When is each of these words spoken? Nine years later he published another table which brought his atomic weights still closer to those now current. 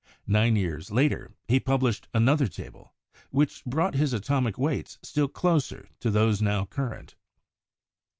Nine 0.25 0.55
years 0.55 0.89
later 0.89 1.31
he 1.47 1.59
published 1.59 2.07
another 2.11 2.47
table 2.47 2.95
which 3.29 3.63
brought 3.65 3.93
his 3.93 4.13
atomic 4.13 4.57
weights 4.57 4.97
still 5.03 5.27
closer 5.27 5.89
to 5.99 6.09
those 6.09 6.41
now 6.41 6.65
current. 6.65 7.13